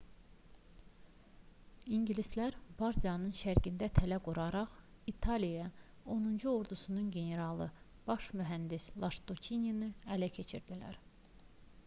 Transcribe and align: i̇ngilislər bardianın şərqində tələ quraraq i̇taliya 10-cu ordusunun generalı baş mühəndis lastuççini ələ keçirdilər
i̇ngilislər 1.97 2.55
bardianın 2.79 3.33
şərqində 3.39 3.89
tələ 3.99 4.17
quraraq 4.27 4.73
i̇taliya 5.13 5.67
10-cu 6.15 6.53
ordusunun 6.55 7.11
generalı 7.17 7.67
baş 8.09 8.27
mühəndis 8.41 8.87
lastuççini 9.05 9.91
ələ 10.17 10.31
keçirdilər 10.39 10.99